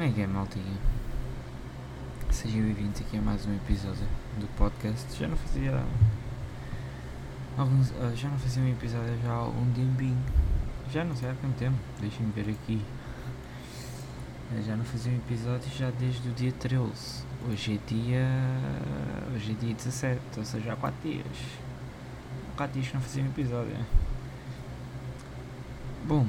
[0.00, 0.78] Como é que é, maltinha?
[2.30, 4.06] Sejam bem-vindos aqui a mais um episódio
[4.38, 5.14] do podcast.
[5.14, 5.84] Já não fazia.
[7.58, 10.16] Alguns, ah, já não fazia um episódio já há algum tempinho.
[10.90, 11.76] Já não sei há quanto tempo.
[12.00, 12.80] Deixem-me ver aqui.
[14.66, 16.82] Já não fazia um episódio já desde o dia 13.
[17.50, 18.26] Hoje é dia.
[19.34, 21.26] Hoje é dia 17, ou seja, há 4 dias.
[22.54, 23.76] Há 4 dias que não fazia um episódio.
[26.06, 26.26] Bom,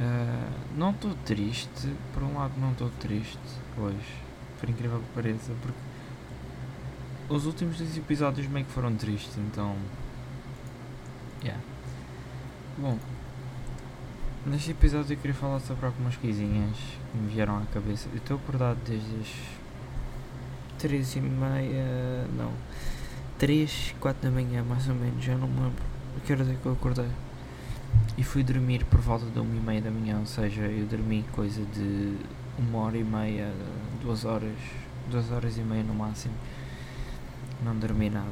[0.00, 3.38] Uh, não estou triste, por um lado não estou triste
[3.78, 4.14] hoje,
[4.58, 5.78] por incrível que pareça, porque
[7.28, 9.76] os últimos dois episódios meio que foram tristes, então.
[11.42, 11.62] Yeah.
[12.76, 12.98] Bom,
[14.44, 16.76] neste episódio eu queria falar sobre algumas coisinhas
[17.12, 18.08] que me vieram à cabeça.
[18.12, 19.28] Eu estou acordado desde as
[20.78, 22.26] três e meia.
[22.36, 22.52] não.
[23.38, 25.82] 3, 4 da manhã mais ou menos, já não me lembro.
[26.24, 27.08] Que horas é que eu acordei?
[28.16, 31.24] E fui dormir por volta de uma e meia da manhã, ou seja, eu dormi
[31.32, 32.16] coisa de
[32.58, 33.52] uma hora e meia,
[34.00, 34.56] duas horas,
[35.10, 36.34] duas horas e meia no máximo.
[37.64, 38.28] Não dormi nada.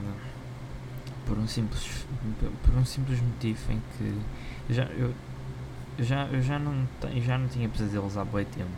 [1.26, 2.06] Por um simples,
[2.64, 5.12] por um simples motivo em que já, eu,
[5.98, 8.70] eu já, eu já, não, eu já não tinha pesadelos há bem tempo.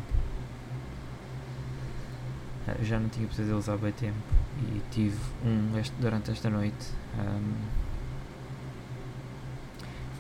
[2.79, 4.17] Eu já não tinha pesadelos há bem tempo
[4.62, 6.92] e tive um este, durante esta noite.
[7.19, 7.84] Um,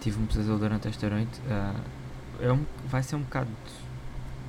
[0.04, 1.40] tive um pesadelo durante esta noite.
[1.46, 3.48] Uh, é um, vai ser um bocado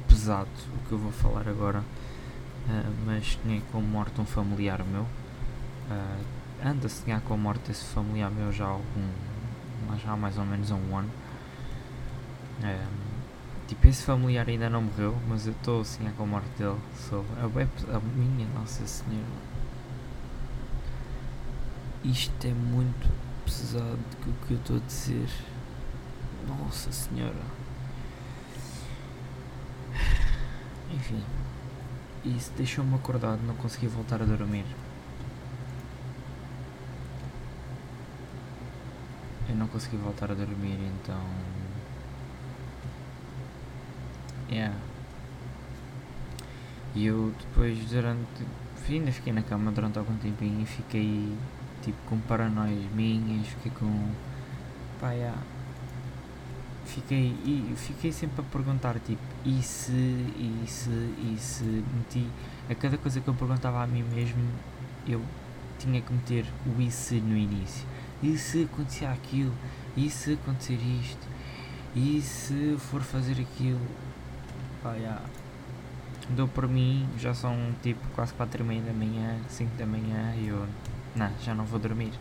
[0.06, 5.04] pesado o que eu vou falar agora, uh, mas tinha com morte um familiar meu.
[5.04, 6.26] Uh,
[6.64, 9.10] anda a sonhar com a morte desse familiar meu já há, algum,
[10.04, 11.10] já há mais ou menos um ano.
[13.68, 16.80] tipo, esse familiar ainda não morreu, mas eu estou a sonhar com a morte dele.
[16.98, 19.24] So, é a minha Nossa Senhora.
[22.04, 25.30] Isto é muito pesado que o que eu estou a dizer.
[26.48, 27.42] Nossa Senhora.
[30.94, 31.24] Enfim.
[32.26, 34.66] Isso deixou-me acordado, não consegui voltar a dormir.
[39.48, 41.22] Eu não consegui voltar a dormir, então.
[44.50, 44.76] Yeah.
[46.96, 48.26] E eu depois durante.
[48.88, 51.36] Ainda fiquei na cama durante algum tempinho e fiquei
[51.82, 54.10] tipo com paranoias minhas, fiquei com.
[55.00, 55.38] Pá, yeah.
[56.86, 62.28] Fiquei, e fiquei sempre a perguntar tipo, e se, e se, e se meti.
[62.70, 64.44] A cada coisa que eu perguntava a mim mesmo,
[65.08, 65.22] eu
[65.80, 67.86] tinha que meter o e se no início.
[68.22, 69.54] E se acontecer aquilo?
[69.98, 71.28] E se acontecer isto?
[71.96, 73.82] E se for fazer aquilo?
[74.82, 75.22] Pá, yeah.
[76.30, 80.34] Dou por mim, já são tipo quase 4 e meia da manhã, 5 da manhã
[80.36, 80.66] e eu
[81.16, 82.12] não, já não vou dormir.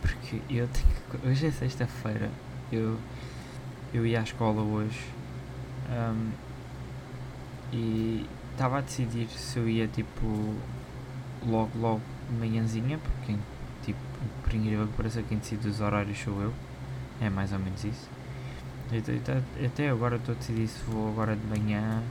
[0.00, 2.30] Porque eu tenho que, Hoje é sexta-feira.
[2.70, 2.98] Eu,
[3.92, 5.00] eu ia à escola hoje.
[5.90, 6.30] Um,
[7.72, 10.54] e estava a decidir se eu ia tipo
[11.46, 13.36] logo logo de manhãzinha, porque
[13.82, 13.98] tipo,
[14.42, 16.52] por incrível que pareça quem decide os horários sou eu.
[17.20, 18.08] É mais ou menos isso.
[19.64, 22.02] Até agora estou a decidir se vou agora de manhã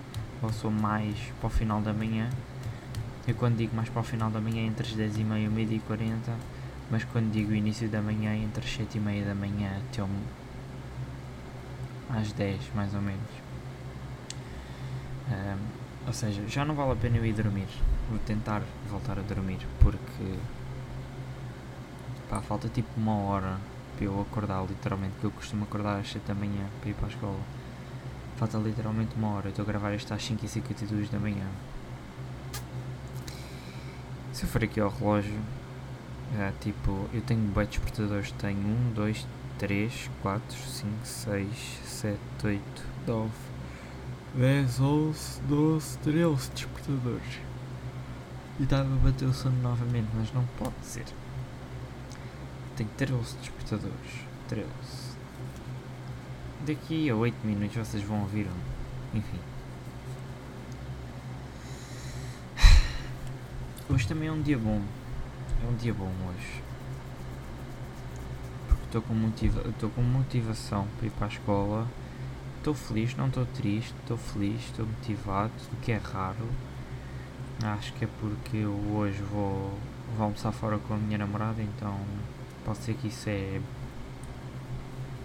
[0.41, 2.29] ou sou mais para o final da manhã.
[3.27, 5.49] Eu quando digo mais para o final da manhã entre as 10 e meia e
[5.49, 6.33] meia e 40,
[6.89, 10.21] mas quando digo início da manhã entre as 7 e meia da manhã até um,
[12.09, 13.29] às 10 mais ou menos.
[15.29, 15.57] Um,
[16.07, 17.67] ou seja, já não vale a pena eu ir dormir.
[18.09, 20.39] Vou tentar voltar a dormir porque
[22.29, 23.57] pá, falta tipo uma hora
[23.97, 27.07] para eu acordar literalmente, que eu costumo acordar às 7 da manhã para ir para
[27.07, 27.39] a escola.
[28.37, 31.45] Falta literalmente uma hora, eu estou a gravar isto às 5h52 da manhã.
[34.37, 35.33] Se eu for aqui ao relógio,
[36.37, 39.27] é, tipo, eu tenho bem despertadores, tenho 1, 2,
[39.57, 41.47] 3, 4, 5, 6,
[41.83, 42.61] 7, 8,
[43.07, 43.31] 9,
[44.35, 47.39] 10, 11, 12, 13 despertadores.
[48.59, 51.05] E estava a bater o sono novamente, mas não pode ser.
[52.75, 54.11] Tenho 13 despertadores.
[54.49, 54.67] 13.
[56.63, 59.17] Daqui a 8 minutos vocês vão ouvir um.
[59.17, 59.56] Enfim.
[63.89, 64.81] Hoje também é um dia bom.
[65.63, 66.61] É um dia bom hoje.
[68.67, 69.63] Porque estou com, motiva
[69.95, 71.87] com motivação para ir para a escola.
[72.57, 76.49] Estou feliz, não estou triste, estou feliz, estou motivado, o que é raro.
[77.63, 79.79] Acho que é porque eu hoje vou,
[80.17, 81.97] vou almoçar fora com a minha namorada, então
[82.65, 83.61] pode ser que isso é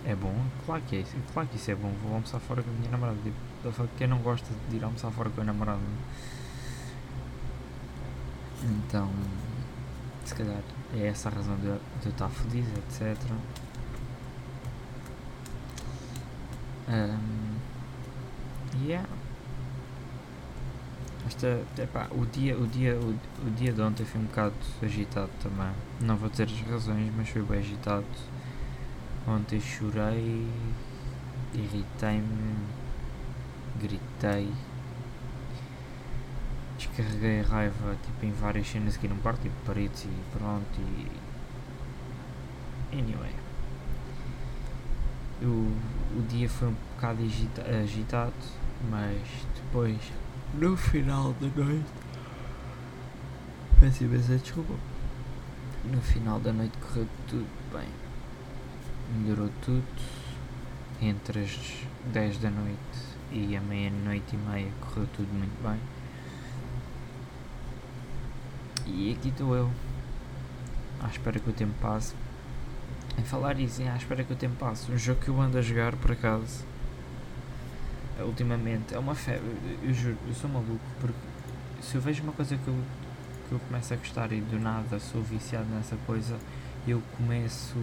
[0.04, 0.34] é bom,
[0.66, 3.18] claro que é, claro que isso é bom, vou almoçar fora com a minha namorada.
[3.24, 5.80] Tipo, quem não gosta de ir almoçar fora com a namorada?
[8.64, 9.10] Então,
[10.24, 10.62] se calhar
[10.94, 13.16] é essa a razão de eu, de eu estar feliz, etc.
[16.88, 17.56] Um,
[18.84, 19.08] yeah.
[21.26, 25.30] Esta, epá, o, dia, o, dia, o, o dia de ontem foi um bocado agitado
[25.42, 25.72] também.
[26.00, 28.04] Não vou dizer as razões, mas foi bem agitado.
[29.26, 30.46] Ontem chorei,
[31.54, 32.56] irritei-me,
[33.80, 34.52] gritei,
[36.96, 40.78] descarreguei a raiva tipo, em várias cenas aqui no quarto, tipo paredes e pronto.
[40.78, 41.06] E...
[42.92, 43.34] Anyway,
[45.40, 45.74] o,
[46.18, 48.32] o dia foi um bocado agita agitado,
[48.90, 49.18] mas
[49.56, 49.98] depois
[50.54, 51.86] no final da noite.
[53.80, 54.74] Peço imensa desculpa.
[55.84, 57.88] No final da noite correu tudo bem.
[59.16, 59.84] Melhorou tudo.
[61.00, 61.58] Entre as
[62.12, 62.78] 10 da noite
[63.32, 65.80] e a meia-noite e meia correu tudo muito bem.
[68.94, 69.70] E aqui estou eu.
[71.00, 72.14] À espera que o tempo passe.
[73.18, 74.92] Em falar isso, à espera que o tempo passe.
[74.92, 76.64] Um jogo que eu ando a jogar por acaso
[78.20, 79.50] ultimamente é uma febre.
[79.82, 81.18] Eu juro, eu sou maluco porque
[81.80, 82.76] se eu vejo uma coisa que eu,
[83.48, 86.38] que eu começo a gostar e do nada sou viciado nessa coisa,
[86.86, 87.76] eu começo.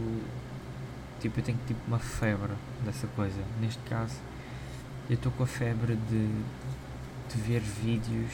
[1.19, 2.53] Tipo, eu tenho tipo uma febre
[2.85, 3.41] dessa coisa.
[3.59, 4.15] Neste caso,
[5.09, 6.27] eu estou com a febre de,
[7.33, 8.31] de ver vídeos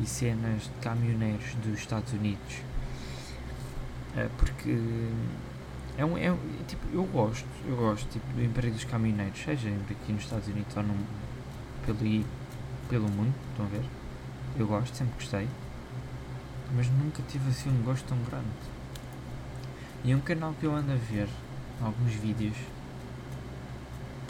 [0.00, 2.62] e cenas de caminhoneiros dos Estados Unidos.
[4.16, 4.78] É, porque
[5.98, 6.34] é um, é
[6.66, 10.76] tipo, eu gosto, eu gosto tipo, do emprego dos caminhoneiros, seja aqui nos Estados Unidos
[10.76, 10.94] ou no,
[11.84, 12.24] pelo,
[12.88, 13.84] pelo mundo, estão a ver?
[14.58, 15.48] Eu gosto, sempre gostei,
[16.74, 18.46] mas nunca tive assim um gosto tão grande.
[20.04, 21.28] E um canal que eu ando a ver,
[21.82, 22.56] alguns vídeos,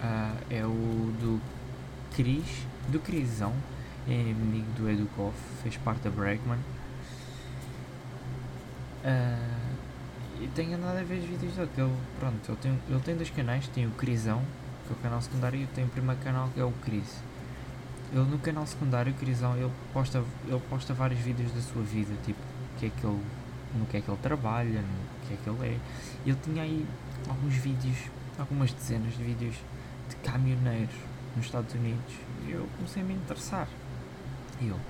[0.00, 1.40] uh, é o do
[2.14, 3.52] Cris, do Crisão,
[4.08, 5.08] é amigo do Edu
[5.62, 6.58] fez parte da Bregman.
[9.04, 9.66] Uh,
[10.40, 13.30] e tenho andado a ver os vídeos dele, ele, pronto, ele tem, ele tem dois
[13.30, 14.42] canais, tem o Crisão,
[14.86, 17.22] que é o canal secundário, e tem o primeiro canal que é o Cris.
[18.12, 22.14] Ele no canal secundário, o Crisão, ele posta, ele posta vários vídeos da sua vida,
[22.24, 22.38] tipo,
[22.78, 23.20] que é que ele,
[23.74, 25.78] no que é que ele trabalha, no que é que ele é.
[26.24, 26.86] Ele tinha aí
[27.28, 27.96] alguns vídeos,
[28.38, 29.56] algumas dezenas de vídeos
[30.08, 30.94] de caminhoneiros
[31.34, 32.14] nos Estados Unidos,
[32.46, 33.68] e eu comecei a me interessar.
[34.60, 34.80] E eu,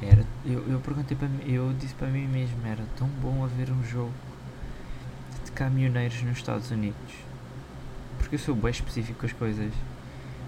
[0.00, 3.70] era, eu, eu perguntei para eu disse para mim mesmo, era tão bom a ver
[3.70, 4.12] um jogo
[5.44, 7.14] de caminhoneiros nos Estados Unidos.
[8.18, 9.72] Porque eu sou bem específico com as coisas.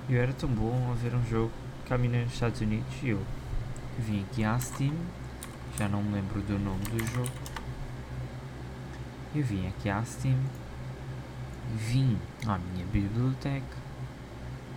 [0.08, 3.20] Eu era tão bom a ver um jogo de caminhoneiros nos Estados Unidos e eu
[3.98, 4.94] vim aqui à Steam,
[5.78, 7.30] já não me lembro do nome do jogo.
[9.34, 10.38] Eu vim aqui à Steam,
[11.76, 13.84] vim à minha biblioteca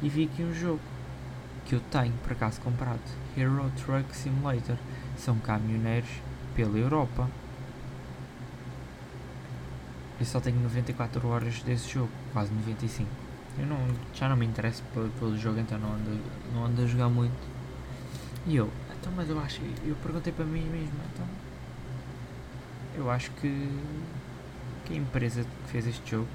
[0.01, 0.79] e vi aqui um jogo
[1.67, 3.01] que eu tenho por acaso comprado,
[3.37, 4.77] Hero Truck Simulator.
[5.17, 6.09] São caminhoneiros
[6.55, 7.27] pela Europa.
[10.19, 13.09] Eu só tenho 94 horas desse jogo, quase 95.
[13.59, 13.77] Eu não,
[14.13, 16.19] já não me interesso pelo, pelo jogo, então não ando,
[16.53, 17.35] não ando a jogar muito.
[18.45, 21.25] E eu, então, mas eu acho, eu perguntei para mim mesmo, então,
[22.95, 23.69] eu acho que,
[24.85, 26.27] que a empresa que fez este jogo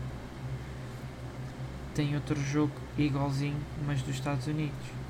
[1.95, 3.57] tem outro jogo igualzinho,
[3.87, 5.02] mas dos Estados Unidos.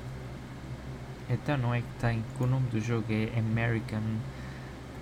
[1.29, 4.01] Então não é que tem, que o nome do jogo é American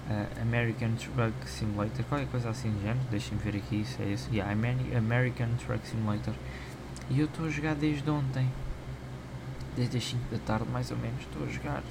[0.10, 4.30] uh, American Truck Simulator, qualquer coisa assim de género, deixem-me ver aqui se é isso.
[4.32, 4.52] Yeah,
[4.98, 6.34] American Truck Simulator.
[7.10, 8.50] E eu estou a jogar desde ontem.
[9.76, 11.84] Desde as 5 da tarde mais ou menos estou a jogar.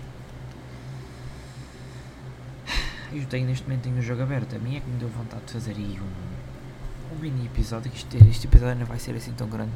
[3.13, 4.55] Eu tenho neste momento tenho o jogo aberto.
[4.55, 7.91] A mim é que me deu vontade de fazer aí um, um mini episódio.
[7.91, 9.73] Que este, este episódio não vai ser assim tão grande.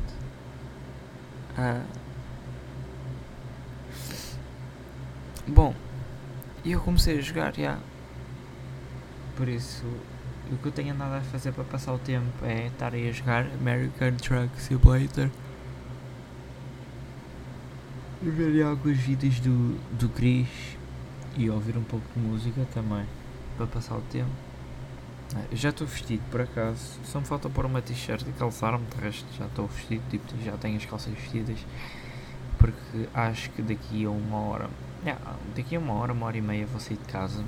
[1.58, 1.82] Uh,
[5.46, 5.74] bom,
[6.64, 7.78] eu comecei a jogar já.
[9.36, 9.84] Por isso,
[10.50, 13.12] o que eu tenho andado a fazer para passar o tempo é estar aí a
[13.12, 15.28] jogar American Truck Simulator
[18.22, 20.48] e ver alguns vídeos do, do Chris
[21.36, 23.04] e ouvir um pouco de música também
[23.56, 24.30] para passar o tempo.
[25.34, 28.96] Ah, já estou vestido por acaso, só me falta pôr uma t-shirt e calçar-me, de
[28.96, 31.58] resto já estou vestido, tipo, já tenho as calças vestidas
[32.64, 34.70] porque acho que daqui a uma hora,
[35.04, 37.44] yeah, daqui a uma hora, uma hora e meia vou sair de casa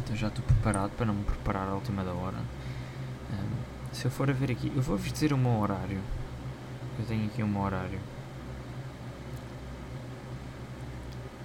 [0.00, 2.38] então já estou preparado para não me preparar à última da hora.
[3.32, 6.00] Um, se eu for a ver aqui, eu vou-vos dizer o meu horário.
[6.98, 8.00] Eu tenho aqui o meu horário.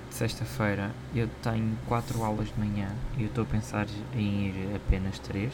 [0.09, 3.85] Sexta-feira eu tenho 4 aulas de manhã e eu estou a pensar
[4.15, 5.53] em ir apenas 3.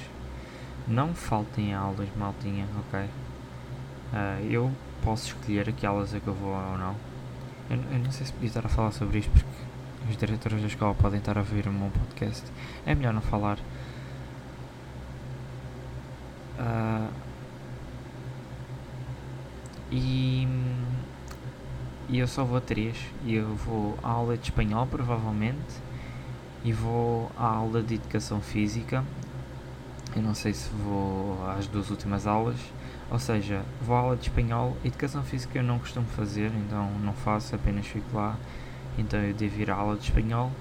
[0.88, 3.00] Não faltem aulas, maltinha, ok?
[3.02, 4.72] Uh, eu
[5.04, 6.96] posso escolher que aulas é que eu vou ou não.
[7.72, 9.48] Eu, não sei se podia estar a falar sobre isto porque
[10.10, 12.44] os diretores da escola podem estar a ouvir o meu podcast.
[12.86, 13.58] É melhor não falar.
[16.60, 17.10] Uh,
[19.90, 20.46] e,
[22.10, 22.98] e eu só vou a três.
[23.26, 25.82] Eu vou à aula de espanhol, provavelmente,
[26.66, 29.02] e vou à aula de educação física.
[30.14, 32.60] Eu não sei se vou às duas últimas aulas,
[33.12, 37.14] ou seja, vou à aula de espanhol, educação física eu não costumo fazer, então não
[37.14, 38.38] faço, apenas fico lá.
[38.98, 40.52] Então eu devo ir à aula de espanhol,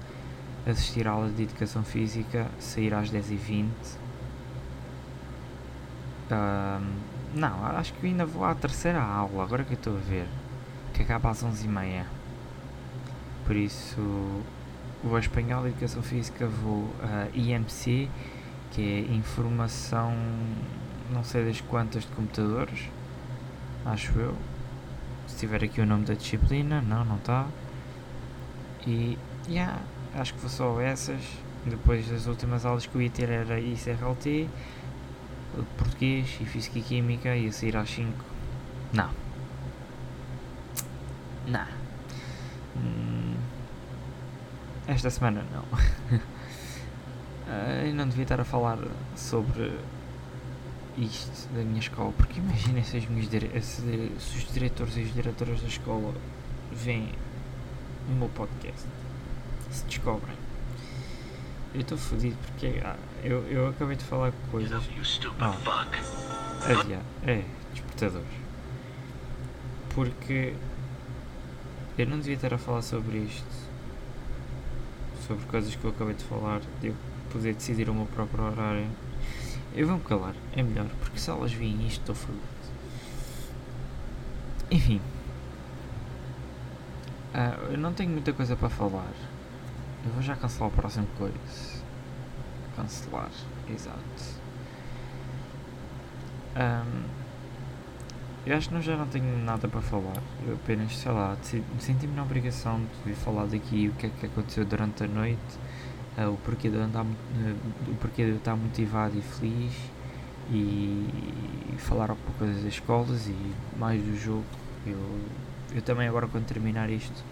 [0.67, 3.67] assistir à aula de educação física, sair às 10h20.
[7.33, 10.27] não, acho que ainda vou à terceira aula, agora que estou a ver
[10.93, 12.03] que acaba às 11h30.
[13.45, 14.01] Por isso,
[15.03, 18.09] vou a Espanhol, Educação Física, vou a IMC,
[18.71, 20.13] que é Informação,
[21.11, 22.89] não sei das quantas, de computadores,
[23.85, 24.35] acho eu.
[25.27, 27.47] Se tiver aqui o nome da disciplina, não, não está.
[28.85, 29.79] E, yeah,
[30.15, 31.21] acho que vou só essas.
[31.65, 34.49] Depois das últimas aulas que eu ia ter era ICRLT,
[35.77, 38.11] Português e Física e Química, ia sair às 5.
[38.93, 39.09] Não,
[41.47, 41.65] não.
[42.77, 43.35] Hum,
[44.87, 46.19] esta semana não.
[47.85, 48.77] eu não devia estar a falar
[49.15, 49.77] sobre
[50.97, 56.13] isto da minha escola, porque imaginem se, se, os diretores e as diretoras da escola
[56.71, 57.09] veem
[58.09, 58.87] o meu podcast,
[59.69, 60.35] se descobrem.
[61.73, 64.71] Eu estou fodido porque ah, eu, eu acabei de falar coisas.
[66.65, 67.43] Adiante, é,
[67.73, 68.27] despertadores.
[69.93, 70.53] Porque
[71.97, 73.71] eu não devia estar a falar sobre isto.
[75.27, 76.61] Sobre coisas que eu acabei de falar.
[76.81, 76.95] De eu
[77.31, 78.87] poder decidir o meu próprio horário.
[79.73, 82.41] Eu vou-me calar, é melhor, porque se elas virem isto, estou fodido.
[84.69, 85.01] Enfim.
[87.33, 89.13] Uh, eu não tenho muita coisa para falar.
[90.05, 91.81] Eu vou já cancelar o próximo coisa.
[92.75, 93.29] Cancelar,
[93.69, 94.41] exato.
[96.55, 97.03] Um,
[98.45, 100.21] eu acho que não, já não tenho nada para falar.
[100.45, 101.37] Eu apenas, sei lá,
[101.79, 105.39] senti-me na obrigação de vir falar daqui o que é que aconteceu durante a noite,
[106.17, 107.11] uh, o, porquê de andar, uh,
[107.87, 109.73] o porquê de estar motivado e feliz
[110.49, 111.07] e,
[111.73, 113.35] e falar alguma coisa das escolas e
[113.77, 114.45] mais do jogo.
[114.85, 115.19] Eu,
[115.75, 117.23] eu também agora quando terminar isto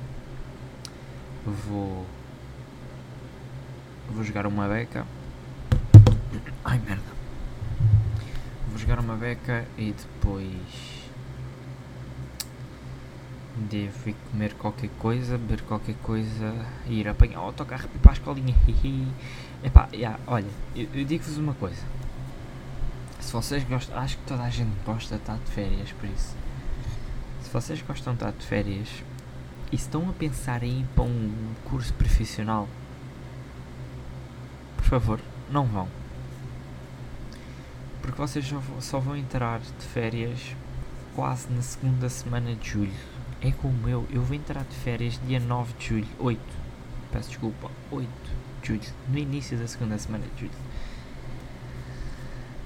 [1.46, 2.06] vou
[4.10, 5.06] vou jogar uma beca.
[6.64, 7.20] Ai merda.
[8.68, 10.99] Vou jogar uma beca e depois
[13.56, 16.53] devo ir comer qualquer coisa, beber qualquer coisa,
[16.88, 18.56] ir apanhar o autocarro e para a escolinha.
[19.63, 21.82] Epá, yeah, olha, eu, eu digo-vos uma coisa.
[23.20, 26.36] Se vocês gostam, acho que toda a gente gosta de estar de férias, por isso.
[27.41, 28.89] Se vocês gostam de estar de férias
[29.72, 32.68] e estão a pensar em ir para um curso profissional,
[34.77, 35.20] por favor,
[35.51, 35.88] não vão.
[38.01, 40.56] Porque vocês só vão entrar de férias
[41.15, 43.09] quase na segunda semana de julho
[43.41, 46.39] é como eu, eu vou entrar de férias dia 9 de julho, 8,
[47.12, 48.08] peço desculpa, 8
[48.62, 50.51] de julho, no início da segunda semana de julho.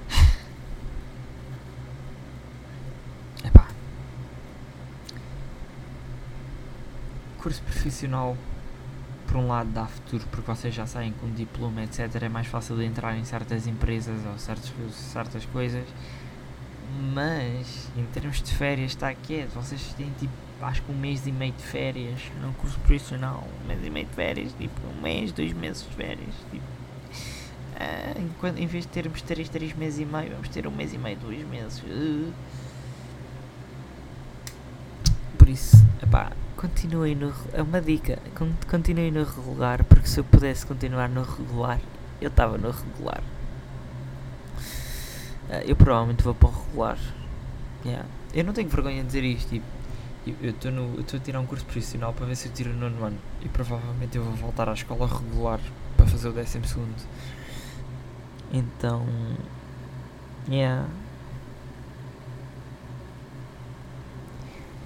[3.45, 3.67] Epá.
[7.37, 8.35] Curso profissional,
[9.27, 12.23] por um lado, dá futuro porque vocês já saem com diploma, etc.
[12.23, 15.85] É mais fácil de entrar em certas empresas ou certas, certas coisas.
[17.13, 19.53] Mas, em termos de férias, está quieto.
[19.53, 23.67] Vocês têm tipo acho que um mês e meio de férias num curso profissional, um
[23.67, 26.63] mês e meio de férias, tipo um mês, dois meses de férias, tipo,
[27.75, 30.93] ah, enquanto, em vez de termos três, três meses e meio, vamos ter um mês
[30.93, 31.81] e meio, dois meses.
[31.83, 32.31] Uh.
[35.37, 37.33] Por isso, epá, continuem no.
[37.51, 38.19] É uma dica,
[38.69, 41.79] continuem no regular, porque se eu pudesse continuar no regular,
[42.21, 43.21] eu estava no regular.
[45.53, 46.97] Uh, eu provavelmente vou para o regular.
[47.85, 48.07] Yeah.
[48.33, 49.65] Eu não tenho vergonha de dizer isto, tipo,
[50.41, 50.51] eu
[51.01, 53.49] estou a tirar um curso profissional para ver se eu tiro o nono ano e
[53.49, 55.59] provavelmente eu vou voltar à escola regular
[55.95, 56.95] para fazer o décimo segundo.
[58.51, 59.05] Então,
[60.49, 60.87] yeah.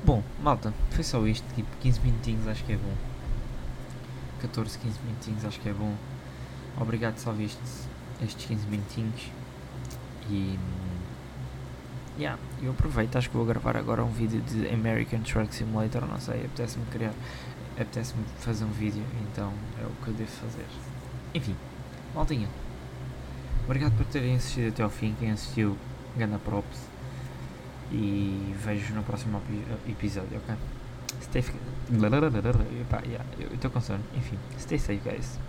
[0.04, 2.94] Bom, malta, foi só isto, tipo 15 minutinhos acho que é bom.
[4.42, 5.96] 14, 15 minutinhos acho que é bom.
[6.80, 7.60] Obrigado se ouviste
[8.22, 9.32] estes 15 minutinhos
[10.30, 10.60] e
[12.18, 16.20] yeah, eu aproveito, acho que vou gravar agora um vídeo de American Truck Simulator, não
[16.20, 17.14] sei, apetece-me criar,
[17.76, 20.66] apetece-me fazer um vídeo, então é o que eu devo fazer.
[21.34, 21.56] Enfim,
[22.16, 22.48] maltinha,
[23.66, 25.78] obrigado por terem assistido até ao fim, quem assistiu,
[26.18, 26.80] ganda props,
[27.92, 29.42] e vejo no próximo
[29.88, 30.56] episódio, ok?
[31.22, 31.44] Stay...
[32.82, 35.40] Epá, yeah, eu estou com sono, enfim, stay safe guys.